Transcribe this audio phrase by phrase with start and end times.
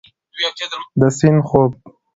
[0.99, 1.71] د سیند خوب